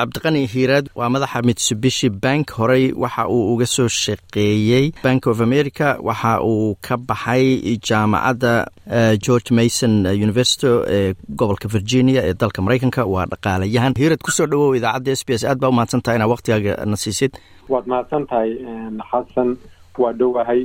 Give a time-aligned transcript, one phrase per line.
[0.00, 2.50] cabdiqani hiiraad waa madaxa mitsubishi bank.
[2.58, 8.52] Horey waxa uu uga soo shaqeeyey bank of america waxa uu ka baxay jaamacadda
[9.26, 9.92] george mason
[10.26, 10.66] university
[10.96, 13.94] ee gobolka virginia ee dalka maraykanka waa dhaqaalayahan.
[14.00, 15.44] Hiirad ku soo dhawow idaacadda s b s.
[15.44, 17.32] Aad baa umahadsan tahay inaa na siisid.
[17.72, 18.50] Waad mahadsan tahay
[19.10, 19.56] xasan
[19.98, 20.62] waa dhowahay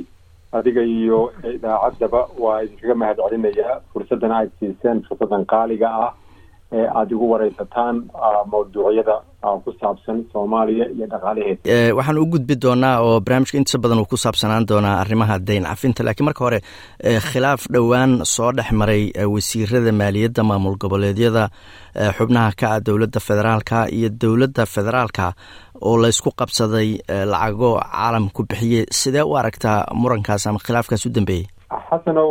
[0.58, 1.18] adiga iyo
[1.56, 4.98] idaacaddaba waa idinkaga mahad celinayaa fursaddan aad siiseen.
[5.08, 6.10] Fursaddan qaaliga ah
[6.72, 7.96] aada igu wareysataan
[8.52, 9.16] mawduucyada
[9.64, 11.58] ku saabsan soomaaliya iyo dhaqaalaheed
[11.98, 16.04] waxaan u gudbi doonaa oo barnaamijka intiisa badan uu ku saabsanaan doonaa arrimaha dayn cafinta
[16.06, 16.60] laakiin marka hore
[17.30, 19.02] khilaaf dhowaan soo dhex maray
[19.34, 21.44] wasiirada maaliyadda maamul goboleedyada
[22.18, 25.26] xubnaha ka ah dowladda federaalka iyo dowladda federaalka
[25.88, 26.88] oo laysku qabsaday
[27.32, 31.46] lacago caalam ku bixiyey sidee u aragtaa murankaas ama khilaafkaas u dambeeyey
[31.90, 32.30] xasanow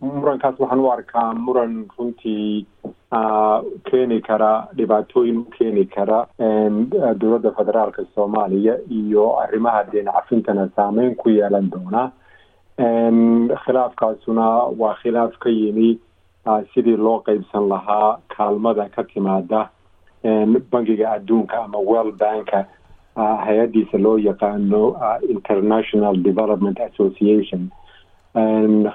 [0.00, 2.66] murankaas waxaan u arkaa muran runtii
[3.90, 6.26] keeni kara dhibaatooyin u keeni kara
[7.18, 12.10] dowladda federaalka soomaaliya iyo arrimaha deen cafintana saameyn ku yeelan doona
[13.64, 14.46] khilaafkaasuna
[14.78, 15.98] waa khilaaf ka yimi
[16.74, 19.68] sidii loo qeybsan lahaa kaalmada ka timaada
[20.70, 22.64] bangiga adduunka ama world banka
[23.16, 24.96] hay'addiisa loo yaqaano
[25.28, 27.70] international development association.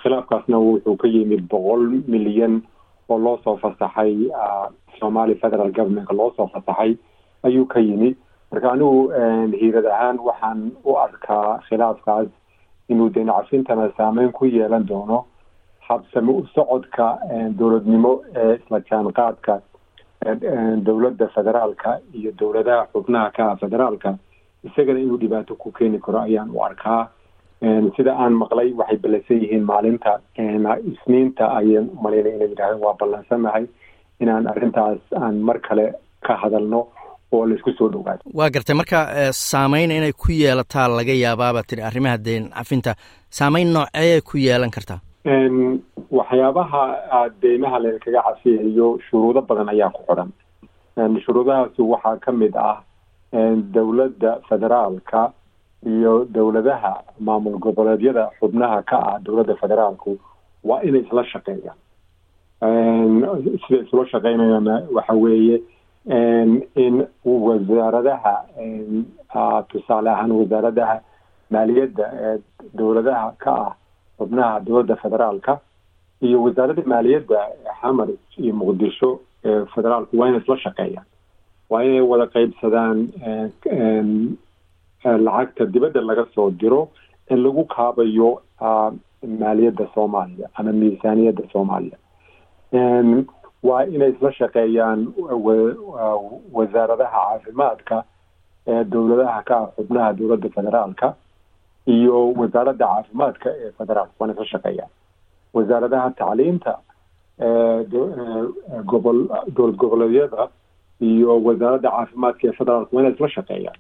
[0.02, 2.62] Khilaafkaasna wuxuu ka yimid boqol milyan
[3.10, 4.30] oo loo soo fasaxay
[5.00, 6.98] somali federal governmentka loo soo fasaxay
[7.44, 8.16] ayuu ka yimi.
[8.52, 9.12] Marka anigu
[9.60, 12.28] hiirad ahaan waxaan u arkaa khilaafkaas
[12.90, 15.26] inuu deen cafintana saameyn ku yeelan doono
[15.88, 17.18] habsami u socodka
[17.60, 19.60] dowladnimo ee isla jaanqaadka
[20.86, 24.18] dowladda federaalka iyo dowladaha xubnaha ka ah federaalka.
[24.64, 27.08] Isagana inuu dhibaato ku keeni karo ayaan u arkaa
[27.98, 30.12] sida aan maqlay waxay ballansan yihiin maalinta
[30.92, 33.66] isniinta ayaan umalayna inay yidhahdeen waa ballansanahay
[34.22, 35.86] inaan arrintaas aan mar kale
[36.28, 36.88] ka hadalno
[37.32, 39.00] oo la isku soo dhawaado waa gartay marka
[39.32, 42.92] saameyn inay ku yeelataa laga yaabaaba tiri arrimaha deen cafinta
[43.40, 45.00] saameyn nooceeyay ku yeelan kartaa?
[46.18, 46.82] Waxyaabaha
[47.42, 50.32] deymaha laynkaga cafiyayo shuruudo badan ayaa ku xidhan
[51.26, 52.78] shuruudahaasi waxaa ka mid ah
[53.76, 55.32] dowladda federaalka
[55.86, 60.18] iyo dowladaha maamul goboleedyada xubnaha ka ah dowladda federaalku
[60.64, 61.78] waa inay isla shaqeeyaan.
[63.68, 65.58] Sida isula shaqeynayana waxa weeye
[66.86, 66.96] in
[67.26, 68.36] wasaaradaha
[69.70, 70.96] tusaale ahaan wasaaradaha
[71.54, 72.38] maaliyadda ee
[72.80, 73.74] dowladaha ka ah
[74.20, 75.54] xubnaha dowladda federaalka
[76.22, 77.40] iyo wasaaradda maaliyadda
[77.82, 78.08] xamar
[78.44, 79.10] iyo muqdisho
[79.46, 81.06] ee federaalku waa inay isla shaqeeyaan.
[81.70, 82.98] Waa inay wada qeybsadaan
[85.06, 86.82] lacagta dibadda laga soo diro
[87.30, 88.30] in lagu kaabayo
[89.40, 91.98] maaliyadda soomaaliya ama miisaaniyadda soomaaliya
[93.68, 95.02] waa inay isla shaqeeyaan
[96.58, 97.98] wasaaradaha caafimaadka
[98.74, 101.08] ee dowladaha ka ah xubnaha dowladda federaalka
[101.96, 104.92] iyo wasaaradda caafimaadka ee federaalka waa inay isla shaqeeyaan
[105.58, 106.74] wasaaradaha tacliinta
[108.92, 109.20] gobol
[109.58, 110.44] dowlad goboleedyada
[111.10, 113.80] iyo wasaaradda caafimaadka ee federaalka waa inay isla shaqeeyaan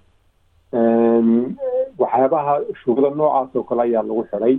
[2.00, 2.53] waxyaabaha
[2.84, 4.56] shuruudo noocaas oo kale ayaa lagu xidhay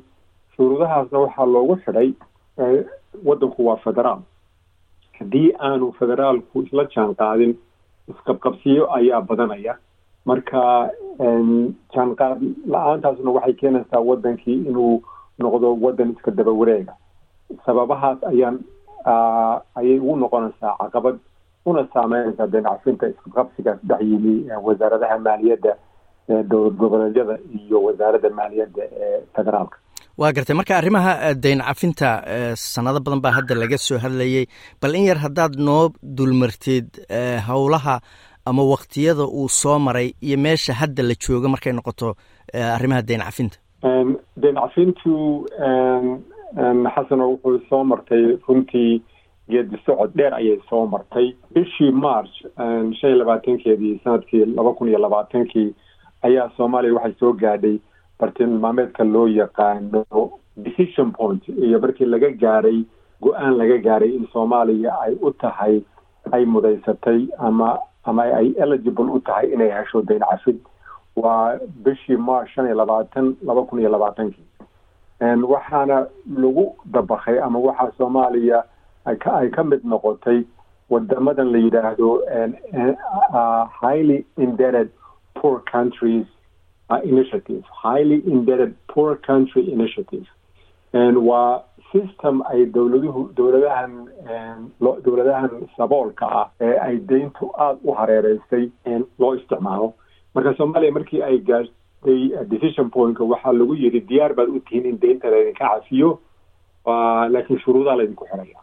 [0.57, 2.09] shuruudahaasna waxaa loogu xidhay
[3.29, 4.21] waddanku waa federaal
[5.19, 7.53] haddii aanu federaalku isla jaan qaadin
[8.13, 9.75] isqabqabsiyo ayaa badanaya.
[10.29, 10.91] Marka
[11.95, 12.41] jaanqaad
[12.73, 15.03] la'aantaasna waxay keenaysaa waddankii inuu
[15.39, 16.95] noqdo waddan iska daba wareega.
[17.67, 18.57] Sababahaas ayaan
[19.81, 21.17] ayay ugu noqonaysaa caqabad
[21.67, 24.35] una saameynaysaa deen cafinta isqabqabsigaas dhex yimi
[24.67, 25.73] wasaaradaha maaliyadda
[26.29, 29.77] dowlad goboleedyada iyo wasaaradda maaliyadda ee federaalka.
[30.19, 30.57] Waa gartay.
[30.57, 32.09] Marka arrimaha dayn cafinta
[32.55, 34.47] sanado badan baa hadda laga soo hadlayay.
[34.83, 36.89] Bal in yar haddaad noo dulmarteed
[37.49, 38.01] howlaha
[38.47, 42.15] ama waktiyada uu soo maray iyo meesha hadda la joogo markay noqoto
[42.77, 43.59] arrimaha dayn cafinta.
[44.43, 45.45] Dayn cafintu
[46.95, 49.03] xasano wuxuu soo martay runtii
[49.51, 51.35] geedi socod dheer ayay soo martay.
[51.55, 52.35] Bishii march
[52.99, 55.75] shan iyo labaatankeedii sannadkii laba kun iyo labaatankii
[56.27, 57.77] ayaa soomaaliya waxay soo gaadhay
[58.21, 60.05] bartilmaameedka loo yaqaano
[60.67, 62.79] decision point iyo markii laga gaaray
[63.25, 65.75] go'aan laga gaaray in soomaaliya ay u tahay
[66.37, 67.69] ay mudaysatay ama
[68.11, 70.59] ama ay eligible u tahay inay hesho dayn cafid
[71.17, 74.45] waa bishii march shan iyo labaatan laba kun iyo labaatankii.
[75.53, 76.07] Waxaana
[76.43, 76.65] lagu
[76.95, 78.65] dabakay ama waxaa soomaaliya
[79.07, 80.43] ay ka mid noqotay
[80.91, 82.09] wadamadan la yidhaahdo
[83.81, 84.91] highly indebted
[85.47, 86.27] poor countries
[86.91, 90.27] uh, initiative highly indebted poor country initiative.
[91.29, 91.63] Waa
[91.93, 93.93] system ay dowladuhu dowladahan
[95.07, 98.65] dowladahan saboolka ah ee ay deyntu aada u hareereysay
[99.19, 99.89] loo isticmaalo.
[100.35, 102.21] Marka soomaaliya markii ay gaartay
[102.53, 106.11] decision pointka waxaa lagu yidhi diyaar baad u tihiin in deynta laydinka cafiyo
[107.35, 108.61] laakiin shuruudaa laydinku xiraya.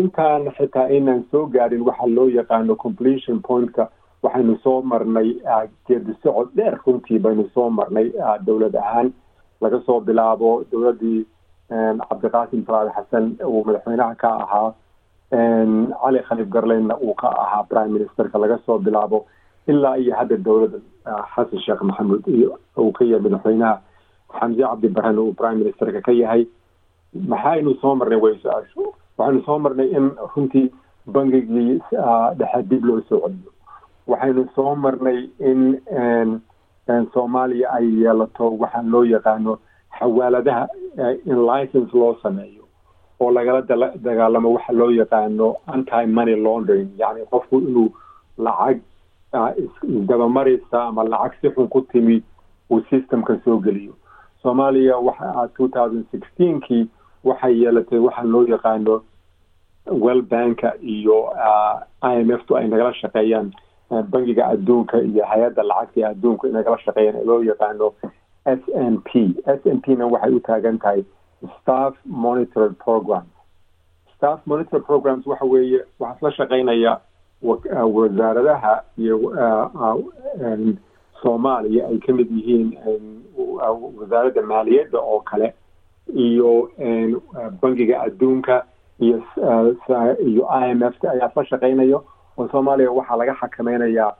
[0.00, 3.90] Intaan xitaa inaan soo gaadhin waxaa loo yaqaano completion pointka
[4.22, 5.28] waxaynu soo marnay
[5.88, 8.12] geedi socod dheer runtii baynu soo marnay
[8.46, 9.12] dowlad ahaan.
[9.60, 11.24] Laga soo bilaabo dowladdii
[12.08, 14.70] cabdiqaasim salaad xasan uu madaxweynaha ka ahaa.
[16.02, 19.26] Cali khaliif garleynna uu ka ahaa prime ministerka laga soo bilaabo.
[19.68, 20.78] Ilaa iyo hadda dowladda
[21.34, 22.24] xasan sheekh maxamuud
[22.78, 23.80] uu ka yahay madaxweynaha.
[24.40, 26.46] Xamse cabdi barhan uu prime ministerka ka yahay.
[27.14, 30.70] Maxaynu soo marnay way su'aashu waxaynu soo marnay in runtii
[31.06, 31.80] bangigii
[32.38, 33.50] dhexe dib loo soo celiyo
[34.10, 35.18] waxaynu soo marnay
[35.50, 35.60] in
[37.14, 39.52] soomaaliya ay yeelato waxaa loo yaqaano
[39.98, 40.64] xawaaladaha
[41.30, 42.64] in license loo sameeyo
[43.20, 43.60] oo lagala
[44.06, 47.88] dagaalamo waxa loo yaqaano anti money laundering yani qofku inuu
[48.38, 48.78] lacag
[49.88, 52.22] isdabamaraysa ama lacag si xun ku timi
[52.70, 53.94] uu systemka soo geliyo.
[54.42, 56.86] Soomaaliya waxa two thousand sixteenkii
[57.24, 59.02] waxay yeelatay waxa loo yaqaano
[59.86, 61.18] well banka iyo
[62.02, 63.52] i m f tu ay nagala shaqeeyaan
[64.12, 67.88] bangiga adduunka iyo hay'adda lacagta ee adduunka ay nagala shaqeeyaan ee loo yaqaano
[68.46, 69.34] s n p.
[69.46, 71.04] S n p na waxay u taagan tahay
[71.60, 73.32] staff monitored programs
[74.16, 76.92] staff monitored programs waxa weeye waxaa isla shaqeynaya
[77.42, 79.16] wasaaradaha iyo
[81.22, 82.68] soomaaliya ay ka mid yihiin
[83.98, 85.54] wasaaradda maaliyadda oo kale
[86.14, 86.70] iyo
[87.62, 88.64] bangiga adduunka
[89.00, 89.16] iyo
[90.28, 92.04] iyo i m f ayaa isla shaqeynayo
[92.40, 94.12] oo soomaaliya waxaa laga xakameynayaa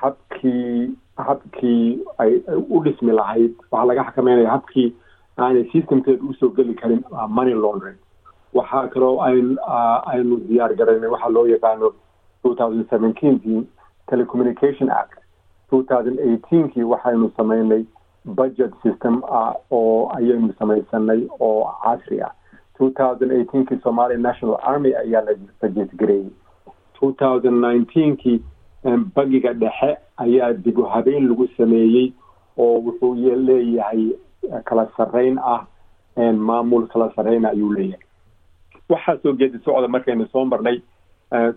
[0.00, 2.32] habkii habkii ay
[2.70, 3.52] u dhismi lahayd.
[3.70, 4.94] Waxaa laga xakameynaya habkii
[5.38, 7.98] aanay systemkeeda u soo geli karin money laundering.
[8.54, 9.56] Waxaa kaloo ayn
[10.12, 11.92] aynu diyaar garaynay waxaa loo yaqaano
[12.42, 13.66] two thousand seventeenkii
[14.10, 15.18] telecommunication act.
[15.70, 17.84] two thousand eighteenkii waxaynu sameynay
[18.24, 22.32] budget system ah oo ayaynu samaysanay oo casri ah.
[22.78, 25.90] two thousand eighteenkii somalia national army ayaa la budget
[27.22, 28.40] thousand nineteenkii
[29.14, 32.12] bangiga dhexe ayaa dib u habeyn lagu sameeyey
[32.58, 33.14] oo wuxuu
[33.48, 34.02] leeyahay
[34.64, 35.66] kala sarreyn ah
[36.48, 38.04] maamul kala sarreyna ayuu leeyahay.
[38.88, 40.80] Waxaa soo geedi socda markaynu soo marnay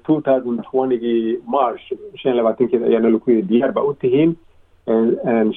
[0.06, 1.82] two thousand twentygii march
[2.16, 4.36] shan iyo labaatankeeda ayaana laku yidhi diyaar baa u tihiin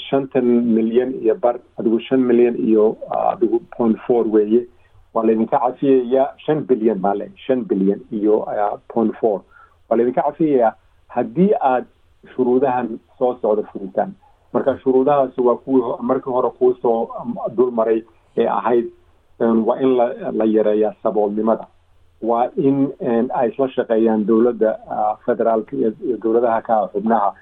[0.09, 0.45] shantan
[0.77, 2.97] milyan iyo bar adigu shan milyan iyo
[3.33, 4.67] adigu point four weeye.
[5.15, 8.47] Waa laydinka cafiyayaa shan bilyan baa le shan bilyan iyo
[8.93, 9.41] point four
[9.89, 10.73] waa laydinka cafiyayaa
[11.09, 11.85] haddii aad
[12.35, 12.89] shuruudahan
[13.19, 14.13] soo socda furitaan
[14.53, 17.09] marka shuruudahaas waa kuwii markii hore kuusoo
[17.57, 18.03] dul maray
[18.37, 18.87] ee ahayd
[19.67, 19.97] waa in
[20.39, 21.67] la yareeyaa saboolnimada.
[22.23, 22.77] Waa in
[23.35, 24.71] ay isla shaqeeyaan dowladda
[25.27, 25.93] federaalka iyo
[26.23, 27.35] dowladaha ka xubnaha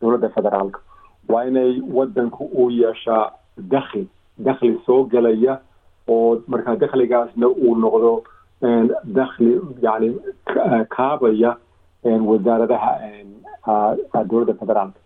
[0.00, 0.80] dowladda federaalka
[1.28, 4.08] waa inay wadanku uu yeeshaa dakli
[4.38, 5.58] dakli soo gelaya
[6.08, 8.12] oo markaa dakhligaasna uu noqdo
[9.18, 10.08] dakli yani
[10.96, 11.56] kaabaya
[12.04, 12.92] wasaaradaha
[14.30, 14.98] dowladda federaalka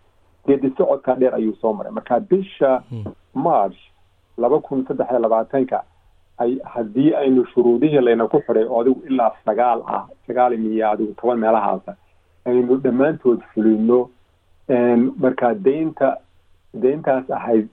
[0.47, 1.91] geedi socodkaa dheer ayuu soo maray.
[1.91, 2.83] Marka bisha
[3.33, 3.77] march
[4.37, 5.83] laba kun saddex iyo labaatanka
[6.37, 11.13] ay haddii aynu shuruudihii layna ku xiday oo adigu ilaa sagaal ah sagaal iyo adigu
[11.13, 11.95] toban meelahaasa
[12.45, 14.09] aynu dhammaantood fulino
[15.17, 16.17] marka deynta
[16.73, 17.67] deyntaas ahayd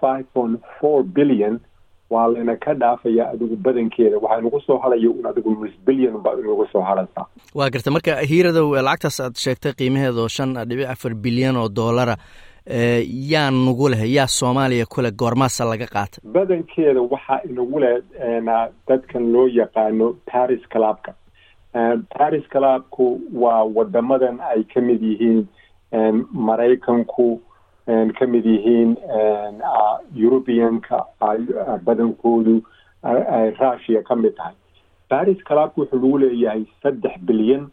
[0.00, 1.60] five point four billion
[2.14, 4.16] waa layna ka dhaafaya adigu badankeeda.
[4.24, 7.26] Waxaa nagu soo haraya un adigu nus billion baa inagu soo haraysaa
[7.58, 7.90] waa garta.
[7.96, 12.16] Marka hiiradow lacagtaas aad sheegtay qiimaheedaoo shan dhibic afar bilyan oo doolara
[13.32, 17.94] yaa nagu leh yaa soomaaliya kule goormaasa laga qaata badankeeda waxaa inagu leh
[18.88, 21.12] dadkan loo yaqaano paris clubka.
[22.18, 23.06] Paris clubku
[23.42, 25.40] waa wadamadan ay ka mid yihiin
[26.32, 27.26] maraykanku
[28.18, 28.96] ka mid yihiin
[30.16, 31.04] europeanka
[31.84, 32.62] badankoodu
[33.60, 34.54] russia ka mid tahay.
[35.08, 37.68] Paris clubku wuxuu nagu leeyahay saddex bilyan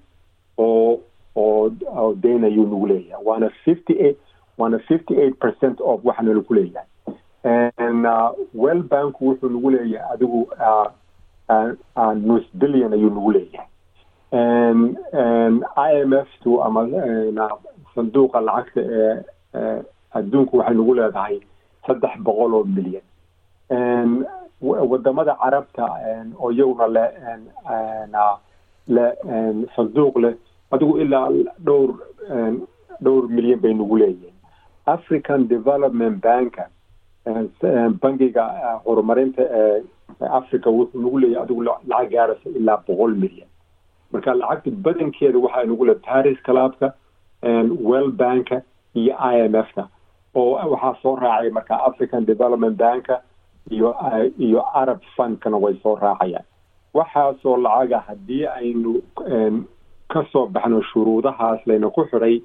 [0.57, 0.99] oo
[1.35, 3.23] oo oo dayn ayuu nagu leeyahay.
[3.25, 4.17] Waana fifty eight
[4.57, 6.87] waana fifty eight percent of waxaana lagu leeyahay.
[8.53, 10.47] Well banku wuxuu nagu leeyahay adigu
[12.27, 13.67] nus billion ayuu nagu leeyahay.
[15.87, 16.87] I m f tu ama
[17.95, 18.81] sanduuqa lacagta
[19.55, 19.81] ee
[20.17, 21.35] adduunku waxay nagu leedahay
[21.87, 23.05] saddex boqol oo milyan.
[24.61, 25.85] Wadamada carabta
[26.39, 27.05] oo iyaguna le
[28.95, 29.05] le
[29.75, 30.33] sanduuq leh
[30.71, 31.29] adigu ilaa
[31.65, 31.89] dhowr
[33.03, 34.35] dhowr milyan bay nagu leeyihiin.
[34.85, 36.65] African development banka
[38.01, 38.43] bangiga
[38.85, 39.81] horumarinta ee
[40.39, 43.47] africa wuxuu nagu leeyahay adigu lacag gaaraysa ilaa boqol milyan.
[44.11, 46.93] Marka lacagta badankeeda waxaa nagu le paris clubka
[47.89, 48.61] well banka
[48.95, 49.87] iyo i m f ka
[50.35, 53.21] oo waxaa soo raacay marka african development banka
[53.71, 53.95] iyo
[54.39, 56.45] iyo arab fundkana way soo raacayaan.
[56.93, 58.93] Waxaasoo lacaga haddii aynu
[60.11, 62.41] ka soo baxno shuruudahaas layna ku xidhay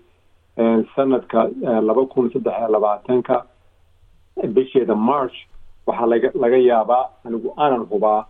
[0.97, 1.49] sanadka
[1.89, 3.37] laba kun saddex iyo labaatanka
[4.55, 5.35] bisheeda march
[5.87, 8.27] waxaa laga laga yaabaa anigu aanan hubaa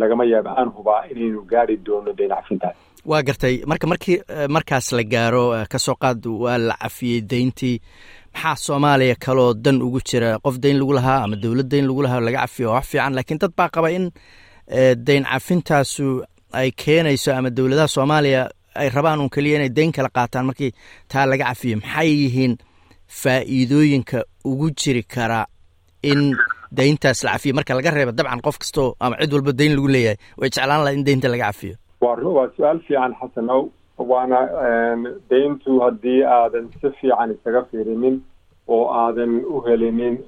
[0.00, 3.54] lagama yaaba aan hubaa inaynu gaari doono daynacfintaas waa gartay.
[3.66, 4.18] Marka markii
[4.48, 7.80] markaas la gaaro ka soo qaad waa la cafiyey deyntii
[8.34, 10.38] maxaa soomaaliya kaloo dan ugu jira?
[10.44, 13.52] Qof dayn lagu lahaa ama dowlad dayn lagu lahaa laga cafiyo wax fiican laakiin dad
[13.58, 14.04] baa qaba in
[15.06, 16.06] dayn cafintaasu
[16.52, 18.42] ay keenayso ama dowladaha soomaaliya
[18.80, 20.70] ay rabaan un keliya inay dayn kala qaataan markii
[21.12, 22.54] taa laga cafiyo maxay yihiin
[23.20, 24.18] faa'iidooyinka
[24.50, 25.40] ugu jiri kara
[26.02, 26.20] in
[26.78, 30.16] dayntaas la cafiyo marka laga reeba dabcan qof kastoo ama cid walba dayn lagu leeyahay
[30.40, 33.62] way jeclaan laha in daynta laga cafiyo wa waa su'aal fiican xasanow
[33.98, 34.38] waana
[35.30, 38.20] dayntu haddii aadan si fiican isaga fiirinin
[38.68, 40.18] oo aadan u helinin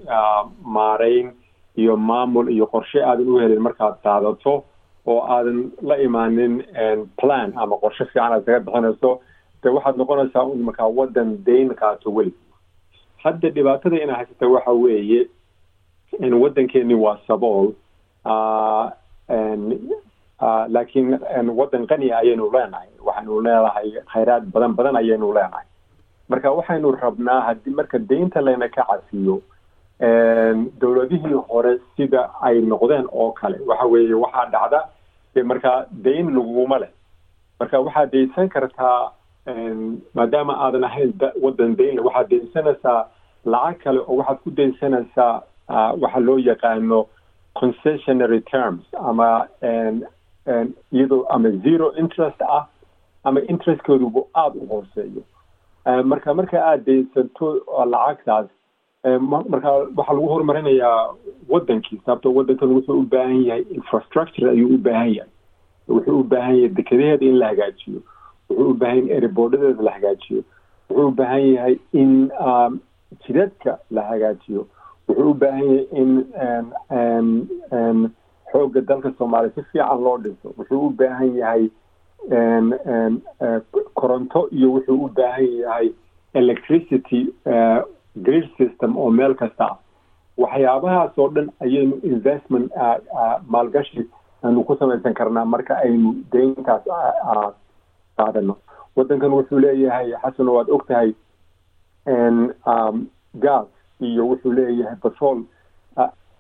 [0.62, 1.30] maarayn
[1.76, 4.64] iyo maamul iyo qorshe aadan u helin markaad qaadato
[5.06, 6.62] oo aadan la imaanin
[7.20, 9.10] plan ama qorshe fiican aad isaga bixinayso
[9.62, 12.32] de waxaad noqonaysaa markaa waddan dayn qaato weli
[13.24, 15.20] hadda dhibaatada ina haysata waxa weeye
[16.42, 17.68] waddankeeni waa sabool
[20.68, 21.18] laakiin
[21.58, 22.88] waddan qani ayaynu leenahay.
[23.06, 25.66] Waxaynu leedahay khayraad badan badan ayaynu leenahay.
[26.28, 29.40] Marka waxaynu rabnaa haddii marka daynta layna ka cafiyo
[30.80, 33.58] dowladihii hore sida ay noqdeen oo kale.
[33.66, 34.80] Waxa weeye waxaa dhacda
[35.34, 36.90] de markaa dayn laguguma leh.
[37.60, 39.12] Marka waxaad daysan kartaa
[40.14, 43.00] maadaama aadan ahayn waddan daynle waxaad daysanaysaa
[43.44, 45.42] lacag kale oo waxaad ku daysanaysaa
[46.02, 47.06] waxa loo yaqaano
[47.60, 49.46] concessionary terms ama
[50.92, 52.66] iyadoo ama zero interest ah
[53.24, 55.22] ama interestkeeduba aada u hooseeyo
[56.04, 57.48] marka marka aada daysato
[57.90, 58.46] lacagtaas
[59.50, 61.14] marka waxaa lagu horumarinayaa
[61.48, 65.30] waddankii sababto waddankan wuxuu u baahan yahay infrastructure ayuu u baahan yahay.
[65.88, 68.00] Wuxuu u baahan yahay dekadaheeda in la hagaajiyo.
[68.50, 70.42] Wuxuu u baahan yahay ereboodhadeeda la hagaajiyo.
[70.90, 72.30] Wuxuu u baahan yahay in
[73.26, 74.66] jidadka la hagaajiyo.
[75.08, 76.10] Wuxuu u baahan yahay in
[78.52, 81.68] xoogga dalka soomaaliya si fiican loo dhiso wuxuu u baahan yahay
[83.94, 85.92] koronto iyo wuxuu u baahan yahay
[86.34, 87.20] electricity
[88.16, 89.64] grid system oo meel kasta.
[89.64, 89.76] Ah
[90.38, 92.72] waxyaabahaas oo dhan ayaynu investment
[93.48, 94.06] maalgashi
[94.42, 96.82] aynu ku samaysan karnaa marka aynu dayntaas
[98.16, 98.56] qaadano.
[98.96, 101.12] Waddankan wuxuu leeyahay xasano waad og tahay
[103.44, 103.66] gas
[104.00, 105.42] iyo wuxuu leeyahay batrol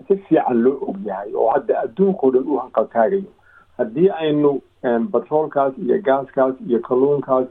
[0.08, 3.30] si fiican loo og yahay oo hadda adduunkao dhan u hanqaltaagayo
[3.78, 4.60] haddii aynu
[5.10, 7.46] batroolkaas iyo gaaskaas iyo kalluunkaas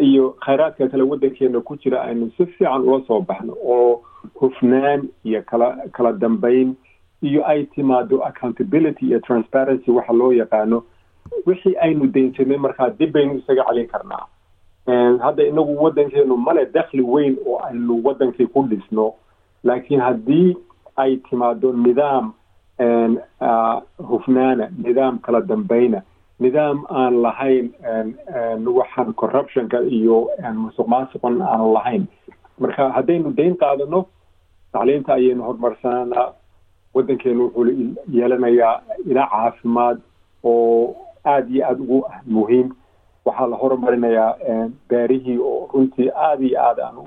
[0.00, 4.02] iyo khayraadka kale waddankeena ku jira aynu si fiican ula soo baxno oo
[4.34, 6.74] hufnaan iyo kala kala dambeyn
[7.22, 10.82] iyo ay timaado accountability iyo transparency waxa loo yaqaano
[11.46, 14.26] wixii aynu daynsanay markaa dib baynu isaga celin karnaa.
[15.22, 19.12] Hadda inagu waddankeenu male dakhli weyn oo aynu waddankii ku dhisno
[19.64, 20.56] laakiin haddii
[21.02, 22.26] ay timaado nidaam
[24.10, 26.02] hufnaana nidaam kala dambeyna
[26.44, 27.66] nidaam aan lahayn
[28.78, 30.16] waxaan corruptionka iyo
[30.62, 32.04] musuq maasuqan aan lahayn.
[32.60, 34.00] Marka haddaynu dayn qaadano
[34.72, 36.26] tacliinta ayaynu horumarsananaa
[36.94, 38.74] waddankeenu wuxuu yeelanayaa
[39.10, 39.98] ilaa caafimaad
[40.44, 42.68] oo aada iyo aada ugu muhiim.
[43.24, 44.34] Waxaa la horumarinayaa
[44.88, 46.98] beerihii oo runtii aada iyo aada aan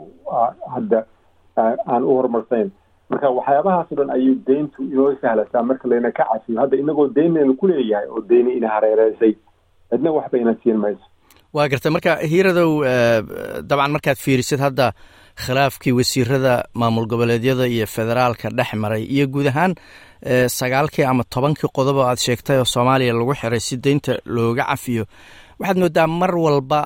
[0.73, 0.99] hadda
[1.87, 2.71] aan u horumarsayn
[3.13, 7.65] marka waxyaabahaasoo dhan ayay deyntu inoo sahlasaa marka layna ka cafiyo hadda inagoo deynaynu ku
[7.71, 9.33] leeyahay oo deyni ina hareereysay
[9.89, 11.05] cidna waxba ina siin mayso.
[11.55, 12.71] Waa gartay marka hiiradow
[13.69, 14.87] dabcan markaad fiirisid hadda
[15.45, 19.73] khilaafkii wasiirada maamul goboleedyada iyo federaalka dhex maray iyo guud ahaan
[20.57, 25.05] sagaalkii ama tobankii qodob oo aad sheegtay oo soomaaliya lagu xiray si deynta looga cafiyo
[25.59, 26.79] waxaad moodaa mar walba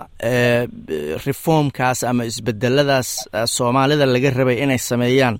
[1.27, 3.09] reformkaas ama isbedeladaas
[3.55, 5.35] soomaalida laga rabay inay sameeyaan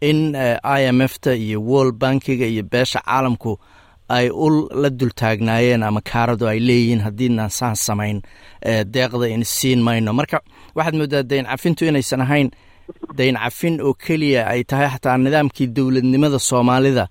[0.00, 3.58] in i m f ta iyo world bankiga iyo beesha caalamku
[4.08, 8.22] ay u la dultaagnaayeen ama kaaradu ay leeyihiin haddiinaan saan samayn
[8.94, 10.12] deeqda in siin mayno.
[10.12, 10.40] Marka
[10.76, 11.46] waxaad moodaa dayn
[11.90, 12.48] inaysan ahayn.
[13.18, 13.36] Dayn
[13.84, 17.04] oo keliya ay tahay xataa nidaamkii dowladnimada soomaalida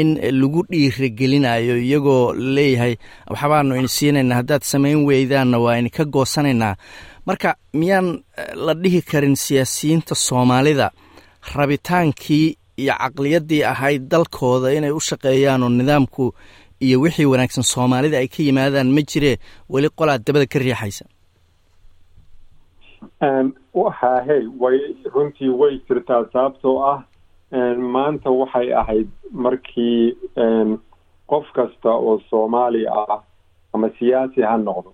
[0.00, 2.94] in lagu dhiiragelinayo iyagoo leeyahay
[3.32, 6.76] waxbaanu in siinayna haddaad samayn weydaanna waa in ka goosanaynaa.
[7.26, 8.22] Marka miyaan
[8.66, 10.90] la dhihi karin siyaasiyiinta soomaalida
[11.54, 12.46] rabitaankii
[12.82, 16.24] iyo caqliyaddii ahayd dalkooda inay u shaqeeyaan oo nidaamku
[16.86, 19.36] iyo wixii wanaagsan soomaalida ay ka yimaadaan ma jiree
[19.72, 21.04] weli qolaad dabada ka riixaysa.
[23.74, 24.10] Waxa
[24.62, 24.78] way
[25.14, 26.98] runtii way jirtaa sababtoo ah
[27.94, 30.16] maanta waxay ahayd markii
[31.30, 33.20] qof kasta oo soomaali ah
[33.74, 34.92] ama siyaasi ha noqdo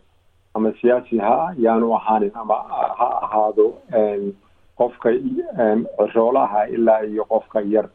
[0.54, 2.54] ama siyaasi ha yaanu ahaanin ama
[2.98, 3.66] ha ahaado
[4.82, 5.10] qofka
[6.12, 7.88] ciroolaha ilaa iyo qofka yar.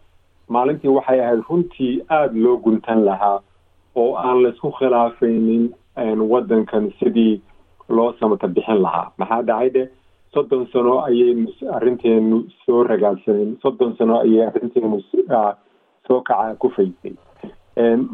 [0.50, 3.40] Maalintii waxay ahayd runtii aada loo guntan lahaa
[3.96, 5.70] oo aan la isku khilaafaynin
[6.32, 7.42] waddankan sidii
[7.90, 9.12] loo samata bixin lahaa.
[9.18, 9.84] Maxaa dhacay dhe
[10.34, 15.00] soddon sano ayaynu arrinteenu soo ragaadsanen soddon sano ayay arrinteenu
[16.08, 17.14] soo kacaa ku faysay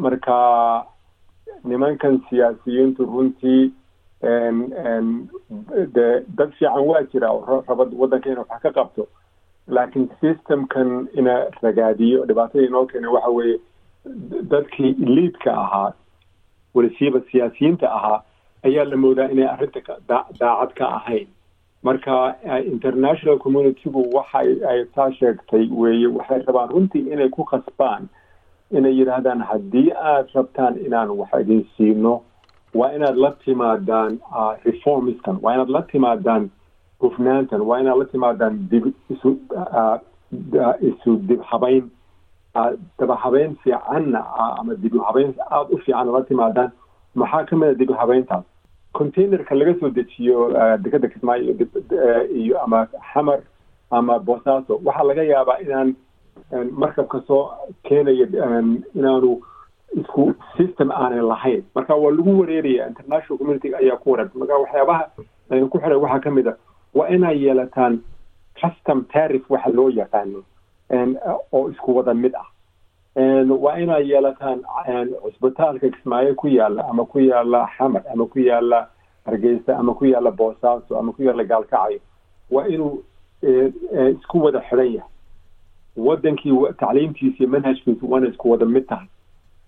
[0.03, 0.85] marka
[1.63, 3.71] nimankan siyaasiyiintu runtii
[4.23, 7.27] de dad fiican waa jira
[7.67, 9.07] raba waddanka ina wax ka qabto.
[9.67, 13.59] Laakiin systemkan ina ragaadiyo dhibaatada inoo keena waxa weeye
[14.51, 15.93] dadkii eliidka ahaa
[16.73, 18.23] walisiiba siyaasiyiinta ahaa
[18.63, 21.27] ayaa la moodaa inay arrinta daacad ka ahayn.
[21.83, 24.39] Marka international communitygu waxa
[24.69, 28.07] ay taa sheegtay weeye waxay rabaan runtii inay ku khasbaan
[28.71, 32.21] inay yidhaahdaan haddii aad rabtaan inaan wax idin siino
[32.79, 34.19] waa inaad la timaadaan
[34.65, 36.49] reformiskan waa inaad la timaadaan
[37.01, 39.29] hufnaantan waa inaad la timaadaan dib isu
[40.89, 41.89] isu dib habayn
[42.99, 44.21] daba habeyn fiicanna
[44.59, 46.71] ama dib habeyn aada u fiican la timaadaan
[47.15, 48.43] maxaa ka mid a dib habeyntaas
[48.97, 50.37] containerka laga soo dejiyo
[50.83, 51.55] dekeda kismaayo
[52.41, 53.39] iyo ama xamar
[53.91, 55.95] ama boosaaso waxaa laga yaabaa inaan
[56.81, 57.41] markabka soo
[57.83, 58.27] keenaya
[58.95, 59.41] inaanu
[60.01, 61.63] isku system aanay lahayn.
[61.75, 65.03] Marka waa lagu wareeraya international community ayaa ku wareerta marka waxyaabaha
[65.71, 66.55] ku xiray waxaa ka mid a
[66.93, 67.99] waa inay yeelataan
[68.61, 70.43] custom tariff waxa loo yaqaano
[71.53, 72.47] oo isku wada mid ah.
[73.63, 74.59] Waa inay yeelataan
[75.23, 78.87] cusbitaalka kismaayo ku yaalla ama ku yaalla xamar ama ku yaalla
[79.25, 81.99] hargeysa ama ku yaalla boosaaso ama ku yaalla gaalkacyo
[82.51, 83.03] waa inuu
[84.17, 85.09] isku wada xiran yahay.
[85.97, 89.07] Wadankii tacliimtiisa iyo manhajkiisu waana isku wada mid tahay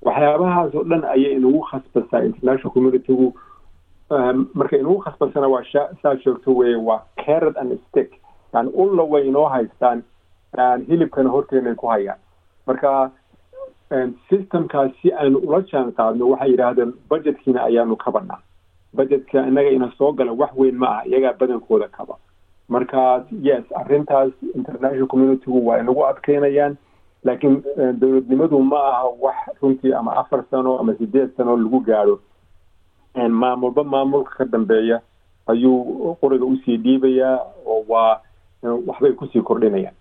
[0.02, 3.34] waxyaabahaas oo dhan ayay inagu khasbasaa international communitygu
[4.54, 5.64] marka inagu khasbasana waa
[6.04, 8.12] saa sheegto weye waa carrot and stick.
[8.54, 10.04] Yani ulla way inoo haystaan
[10.88, 12.20] hilibkana horteenay ku hayaan.
[12.68, 13.12] Marka
[14.30, 18.40] systemkaas si aynu ula jaan qaadno waxay yidhaahdeen budgetkiina ayaanu kabanaa.
[18.96, 22.16] Budgetka innaga ina soo gala wax weyn ma ah iyagaa badankooda kaba.
[22.70, 26.78] Marka yes arrintaas international communitygu waa inagu adkeynayaan
[27.26, 27.56] laakiin
[28.00, 32.16] dowladnimadu ma aha wax runtii ama afar sano ama sideed sano lagu gaadho.
[33.16, 35.02] Maamulba maamulka ka dambeeya
[35.48, 38.20] ayuu qoriga u sii dhiibayaa oo waa
[38.88, 39.96] waxbay ku sii kordhinayaan.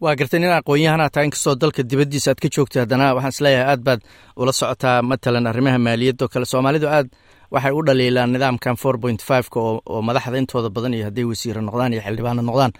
[0.00, 3.70] Waa gartay nin aqoon-yahanaa taa inkastoo dalka dibaddiisa aad ka joogta haddana waxaan is leeyahay
[3.72, 4.00] aad baad
[4.36, 6.44] ula socotaa matalan arrimaha maaliyadda oo kale.
[6.44, 7.08] Soomaalidu aad
[7.54, 9.60] waxay u dhaliilaan nidaamkan four point fiveka
[9.92, 12.72] oo madaxda intooda badan iyo hadday wasiire noqdaan iyo xildhibaano noqdaan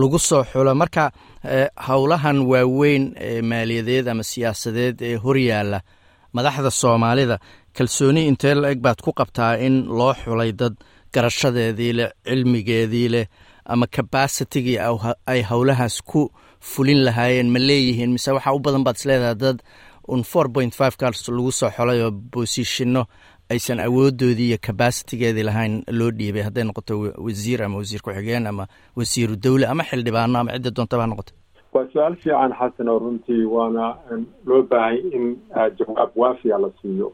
[0.00, 0.72] lagu soo xulo.
[0.82, 1.04] Marka
[1.88, 5.80] howlahan waaweyn ee maaliyadeed ama siyaasadeed ee horyaala
[6.36, 7.36] madaxda soomaalida
[7.76, 10.74] kalsooni intee la eg baad ku qabtaa in loo xulay dad
[11.14, 13.26] garashadeedii leh cilmigeedii leh
[13.72, 14.78] ama cabacitigii
[15.32, 16.20] ay howlahaas ku
[16.60, 17.48] fulin lahaayeen.
[17.54, 19.58] Ma leeyihiin mise waxaa u badan baad isleedahay dad
[20.08, 23.02] un four point five kaas lagu soo xolay oo boosishino
[23.50, 26.94] aysan awoodoodii iyo cabacitigeedii lahayn loo dhiibay hadday noqoto
[27.26, 31.32] wasiir ama wasiir ku-xigeen ama wasiiru dowle ama xildhibaano ama cidda doontaba ha noqoto
[31.72, 33.96] waa su'aal fiican xasan oo runtii waana
[34.46, 35.36] loo baahay in
[35.78, 37.12] jawaab waafiya la siiyo.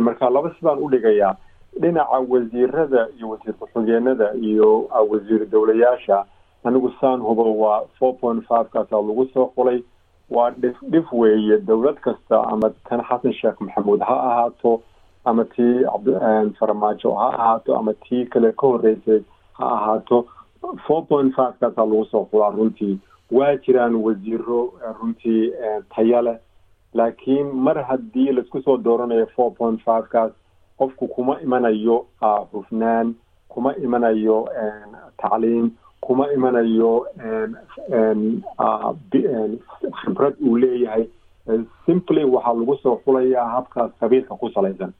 [0.00, 1.36] Marka laba sidaan u dhigayaa
[1.80, 6.24] dhinaca wasiirada iyo wasiir ku-xigeenada iyo wasiir dowlayaasha
[6.64, 9.82] anigu saan hubo waa four point five kaasaa lagu soo xulay
[10.30, 14.82] waa dhif dhif weeye dowlad kasta ama tan xasan sheekh maxamuud ha ahaato
[15.24, 15.84] ama tii
[16.58, 19.20] farmaajo ha ahaato ama tii kale ka horreysay
[19.52, 20.26] ha ahaato
[20.86, 22.98] four point five kaasaa lagu soo xulaa runtii
[23.32, 25.52] waa jiraan wasiiro runtii
[25.96, 26.38] taya leh.
[26.94, 30.32] Laakiin mar haddii la isku soo dooranayo four point five kaas
[30.78, 32.06] qofku kuma imanayo
[32.52, 33.14] hufnaan
[33.48, 34.48] kuma imanayo
[35.18, 37.06] tacliim kuma imanayo
[40.02, 41.06] khibrad uu leeyahay.
[41.86, 44.92] Simply waxaa lagu soo xulayaa habkaas qabiilka ku salaysan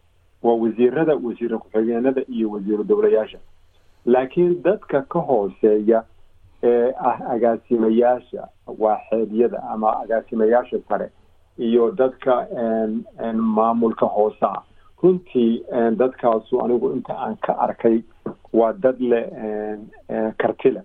[0.43, 3.39] waa wasiirada wasiir ku-xigeenada iyo wasiiru dowlayaasha.
[4.07, 6.05] Laakiin dadka ka hooseeya
[6.63, 8.49] ee ah agaasimayaasha
[8.79, 11.11] waaxeedyada ama agaasimayaasha sare
[11.59, 12.47] iyo dadka
[13.35, 14.63] maamulka hoose ah
[15.03, 15.65] runtii
[15.97, 18.03] dadkaasu anigu inta aan ka arkay
[18.53, 19.27] waa dad leh
[20.39, 20.83] karti leh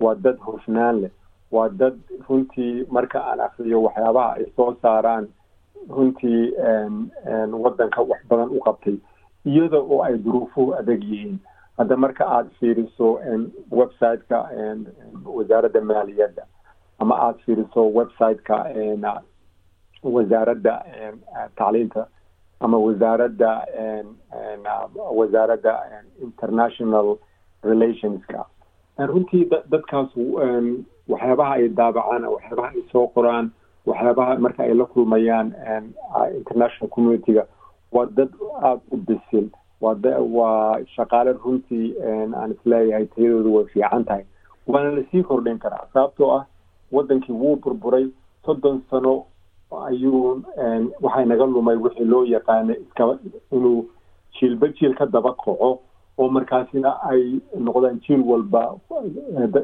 [0.00, 1.10] waa dad hufnaan leh
[1.52, 5.28] waa dad runtii marka aan akriyo waxyaabaha ay soo saaraan
[5.90, 6.52] runtii
[7.64, 8.96] waddanka wax badan u qabtay
[9.44, 11.38] iyada oo ay duruufuhu adag yihiin.
[11.78, 13.20] Hadda marka aada fiiriso
[13.70, 14.38] website-ka
[15.24, 16.42] wasaaradda maaliyadda
[16.98, 18.56] ama aada fiiriso website-ka
[20.02, 20.74] wasaaradda
[21.56, 22.06] tacliinta
[22.60, 23.50] ama wasaaradda
[25.14, 25.72] wasaaradda
[26.22, 27.16] international
[27.62, 28.44] relationska.
[28.98, 30.10] Runtii dadkaas
[31.08, 33.50] waxyaabaha ay daabacaan waxyaabaha ay soo qoraan
[33.86, 35.52] waxyaabaha marka ay la kulmayaan
[36.36, 37.44] international community-ga
[37.92, 38.28] waa dad
[38.62, 39.48] aada u bisil.
[39.80, 39.94] Waa
[40.36, 41.94] waa shaqaale runtii
[42.34, 44.24] aan is leeyahay tayadoodu way fiican tahay.
[44.66, 46.44] Waana la sii kordhin karaa sababtoo ah
[46.92, 48.06] waddankii wuu burburay
[48.46, 49.24] soddon sano
[49.86, 50.42] ayuu
[51.00, 53.18] waxay naga lumay wixii loo yaqaanay iskaba
[53.52, 53.84] inuu
[54.40, 55.78] jiilba jiil ka daba kaco
[56.18, 58.74] oo markaasina ay noqdaan jiil walba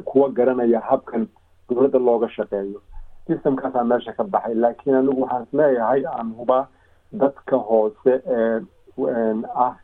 [0.04, 1.26] kuwa garanaya habkan
[1.68, 2.80] dowladda looga shaqeeyo
[3.26, 6.66] systemkaasaa meesha ka baxay laakiin anigu waxaan is leeyahay aan hubaa
[7.12, 8.60] dadka hoose ee
[9.66, 9.74] ah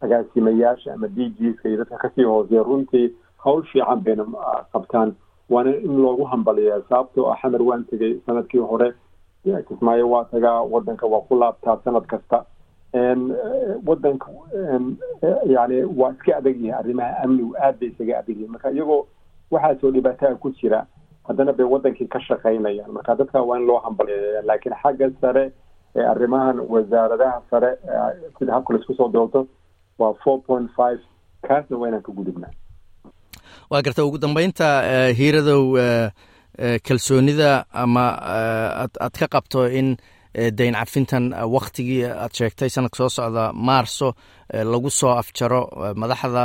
[0.00, 4.24] agaasimayaasha ama d gska iyo dadka ka sii hooseya runtii hawl fiican bayna
[4.72, 5.12] qabtaan.
[5.50, 8.92] Waana in loogu hambaliyaa sababtoo ah xamar waan tegay sannadkii hore.
[9.68, 12.44] Kismaayo waa tagaa wadanka waa ku laabtaa sanad kasta.
[13.86, 14.26] Wadanka
[15.46, 19.06] yani waa iska adag yahay arrimaha amnigu aad bay isaga adag yihiin marka iyagoo
[19.50, 20.86] waxaasoo dhibaataa ku jira
[21.30, 22.90] haddana bay wadankii ka shaqaynayaan.
[22.96, 25.44] Marka dadka waa in loo hambaliya laakiin xagga sare
[25.96, 27.70] ee arrimahan wasaaradaha sare
[28.38, 29.46] sida habka la isku soo doorto
[29.98, 30.98] waa four point five.
[31.48, 32.50] Kaasna waa inaan ka gudubnaa
[33.70, 34.66] waa garta ugu dambeynta
[35.18, 35.62] hiiradow
[36.86, 38.06] kalsoonida ama
[39.00, 39.96] aad ka qabto in
[40.34, 44.12] dayn cafintan waktigii aad sheegtay sanadka soo socda maarso
[44.72, 45.62] lagu soo afjaro
[45.96, 46.44] madaxda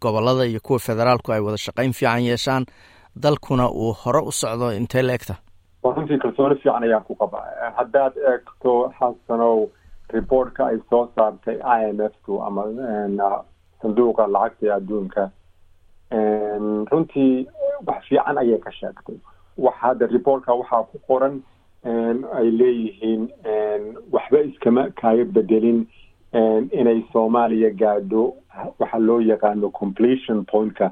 [0.00, 2.64] gobollada iyo kuwa federaalku ay wada shaqayn fiican yeeshaan
[3.22, 5.34] dalkuna uu hore u socdo intee la egta
[5.82, 7.38] waa runtii kalsooni fiican ayaan ku qaba
[7.78, 9.58] haddaad eegto xasanow
[10.16, 12.62] reportka ay soo saartay i m f tu ama
[13.82, 15.22] sanduuqa lacagta adduunka
[16.90, 17.46] runtii
[17.86, 19.16] wax fiican ayay ka sheegtay.
[19.58, 21.40] Wax hadda reportka waxaa ku qoran
[22.38, 23.22] ay leeyihiin
[24.12, 25.86] waxba iskama kaaga bedelin
[26.80, 28.34] inay soomaaliya gaadho
[28.78, 30.90] waxa loo yaqaano completion pointka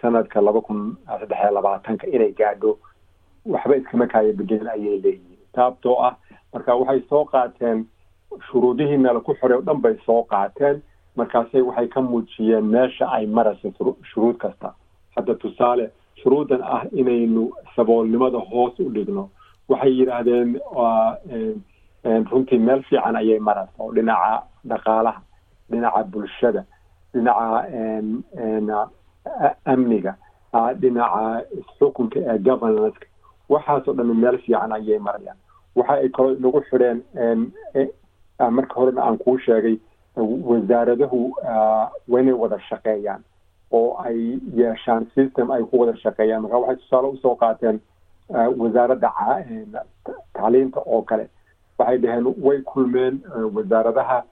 [0.00, 2.78] sanadka laba kun saddex iyo labaatanka inay gaadho
[3.46, 5.38] waxba iskama kaaga bedelin ayay leeyihiin.
[5.54, 6.16] Sababtoo ah
[6.52, 7.86] marka waxay soo qaateen
[8.50, 10.82] shuruudihii meela ku xorey o dhan bay soo qaateen.
[11.16, 13.70] Markaasay waxay ka muujiyeen meesha ay marayso
[14.12, 14.74] shuruud kasta.
[15.16, 15.90] Hadda tusaale
[16.22, 19.30] shuruudan ah inaynu saboolnimada hoos u dhigno.
[19.68, 20.58] Waxay yidhaahdeen
[22.30, 25.20] runtii meel fiican ayay maraysa oo dhinaca dhaqaalaha
[25.70, 26.64] dhinaca bulshada
[27.14, 28.90] dhinaca
[29.64, 30.14] amniga
[30.80, 33.06] dhinaca isxukunka ee governanska
[33.48, 35.36] waxaasoo dhan meel fiican ayay marayaan.
[35.76, 36.98] Waxa ay kaloo inagu xidheen
[38.56, 39.76] marka horena aan kuu sheegay
[40.16, 41.20] wasaaradahu
[42.08, 43.22] waa wada shaqeeyaan
[43.72, 46.42] oo ay yeeshaan system ay ku wada shaqeeyaan.
[46.42, 47.80] Marka waxay tusaale u soo qaateen
[48.60, 49.10] wasaaradda
[50.34, 51.26] tacliinta oo kale.
[51.78, 53.20] Waxay dhaheen way kulmeen
[53.56, 54.22] wasaaradaha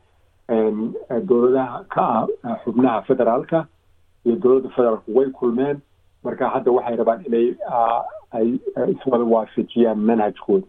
[1.28, 2.04] dowladaha ka
[2.44, 3.66] ah xubnaha federaalka
[4.24, 5.80] iyo dowladda federaalka way kulmeen.
[6.24, 7.54] Marka hadda waxay rabaan inay
[8.32, 8.58] ay
[8.92, 10.66] iswada waafajiyaan manhajkooda.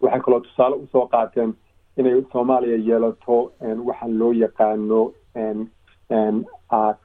[0.00, 1.54] Waxay kaloo tusaale u soo qaateen
[1.96, 3.52] inay soomaaliya yeelato
[3.84, 5.12] waxa loo yaqaano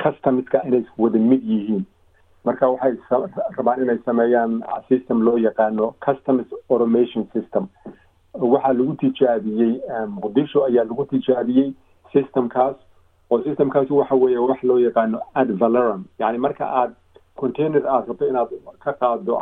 [0.03, 1.85] customska inay wada mid yihiin.
[2.45, 2.95] Marka waxay
[3.57, 7.67] rabaan inay sameeyaan system loo yaqaano customs automation system.
[8.33, 11.73] Waxaa lagu tijaabiyey muqdisho ayaa lagu tijaabiyey
[12.13, 12.75] systemkaas
[13.31, 16.91] oo systemkaas waxa weeye wax loo yaqaano ad valerum yani marka aad
[17.35, 18.49] container aad rabto inaad
[18.83, 19.41] ka qaado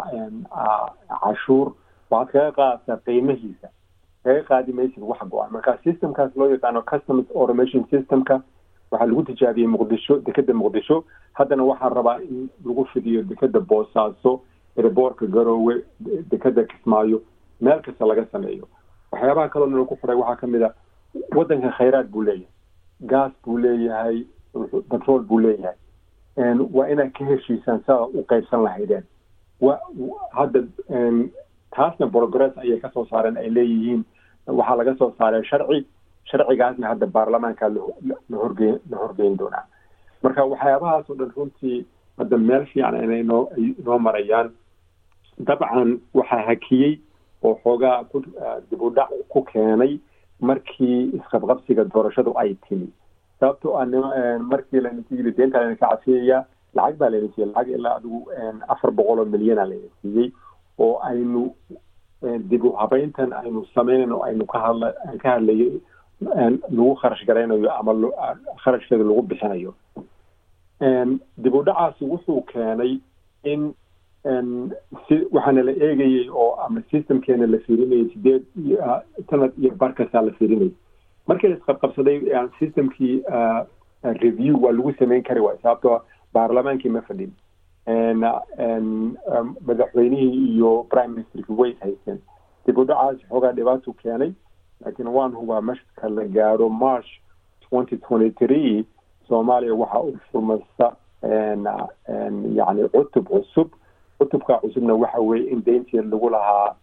[1.24, 1.74] cashuur
[2.12, 3.70] waxaad kaga qaadtaa qiimahiisa
[4.24, 5.52] kaga qaadi maysid wax go-an.
[5.52, 8.42] Marka systemkaas loo yaqaano customs automation systemka
[8.92, 11.04] waxaa lagu tijaabiyey muqdisho dekeda muqdisho.
[11.34, 14.42] Haddana waxaa rabaa in lagu fidiyo dekeda boosaaso
[14.78, 15.76] ereboorka garoowe
[16.32, 17.22] dekeda kismaayo
[17.62, 18.68] meel kasta laga sameeyo.
[19.12, 20.74] Waxyaabaha kaloo nala ku xiray waxaa ka mid a
[21.36, 22.48] waddanka khayraad buu leeyahay
[23.02, 24.26] gaas buu leeyahay
[24.90, 25.78] batrool buu leeyahay.
[26.74, 29.04] Waa inaad ka heshiisaan saa u qaybsan lahaydeen.
[30.38, 30.60] Hadda
[31.76, 34.04] taasna progress ayay ka soo saareen ay leeyihiin.
[34.48, 35.86] Waxaa laga soo saaray sharci
[36.30, 39.66] sharcigaasna hadda baarlamaanka la horgeyn la horgeyn doonaa.
[40.24, 41.86] Marka waxyaabahaas oo dhan runtii
[42.18, 44.52] hadda meel fiican inay noo inoo marayaan.
[45.48, 47.00] Dabcan waxaa hakiyey
[47.44, 48.22] oo xoogaa ku
[48.70, 50.00] dib u dhac ku keenay
[50.42, 52.88] markii isqabqabsiga doorashadu ay timi.
[53.40, 53.86] Sababto a
[54.40, 56.46] markii laynasi yiri deenta ka cafiyaya
[56.76, 58.20] lacag baa layna siiyey lacag ilaa adigu
[58.68, 60.32] afar boqol oo milyana layna siiyey
[60.80, 61.52] oo aynu
[62.50, 64.94] dib u habeyntan aynu sameynayno aynu ka hadla
[65.24, 65.80] ka hadlayo
[66.22, 67.94] lagu kharash garaynayo ama
[68.64, 69.74] kharashkeeda lagu bixinayo.
[71.38, 73.00] Dib u dhacaasi wuxuu keenay
[73.44, 73.74] in
[74.26, 78.44] waxaana la eegayay oo ama systemkeena la fiirinayay sideed
[79.30, 80.72] sanad iyo bar la fiirinayay.
[81.28, 82.22] Markii la isqabqabsaday
[82.60, 83.24] systemkii
[84.04, 86.02] review waa lagu sameyn kari waay sababtoo
[86.34, 87.32] baarlamaankii ma fadhin.
[89.66, 92.20] Madaxweynihii iyo prime ministerki way haysteen.
[92.66, 94.32] Dib u dhacaas xoogaa dhibaatuu keenay
[94.86, 97.08] laakiin waan hubaa marka la gaaro march
[97.70, 98.86] twenty twenty three
[99.28, 100.96] soomaaliya waxaa u furmaysa
[102.56, 103.68] yani cutub cusub
[104.20, 106.76] cutubka cusubna waxa weeye in deyntii lagu lahaa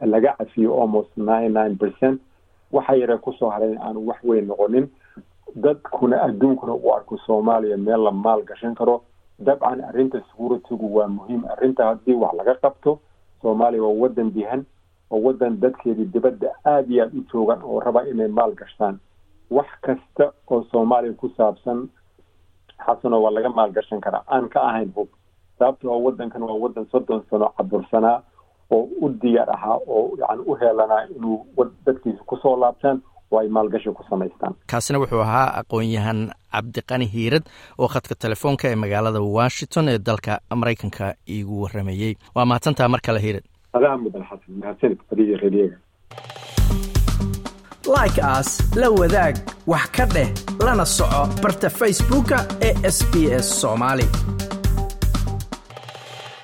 [0.00, 2.20] laga cafiyo almost nine nine percent.
[2.72, 4.88] Waxa yare ku soo haray aanu wax weyn noqonin.
[5.56, 9.02] Dadkuna adduunkuna u arko soomaaliya meel la maal gashan karo.
[9.38, 11.44] Dabcan arrinta securitygu waa muhiim.
[11.44, 12.98] Arrinta haddii wax laga qabto
[13.42, 14.64] soomaaliya waa wadan dihan
[15.10, 18.98] oo wadan dadkeedii dibadda aada iyo aada u joogan oo raba inay maal gashtaan.
[19.50, 21.88] Wax kasta oo soomaaliya ku saabsan
[22.86, 24.22] xasano waa laga maal gashan karaa.
[24.28, 25.08] Aan ka ahayn hub
[25.58, 28.18] sababto oo wadankan waa wadan soddon sano cabursanaa
[28.70, 31.46] oo u diyaar ahaa oo yani u heelanaa inuu
[31.86, 34.54] dadkiisa ku soo laabtaan oo ay maalgashi ku samaystaan.
[34.70, 36.20] Kaasina wuxuu ahaa aqoon-yahan
[36.52, 37.44] cabdiqani hiirad
[37.78, 43.20] oo khadka telefoonka ee magaalada washington ee dalka maraykanka iigu waramayey waa mahadsantaa mar kale
[43.26, 45.76] hiirad adaa mudan xasan mahadsanid adiga rediyaga
[47.96, 48.48] like as
[48.80, 49.34] la wadaag
[49.72, 50.28] wax ka dheh
[50.66, 52.38] lana soco barta facebooka
[52.68, 53.14] ee sb
[53.44, 54.06] s soomaali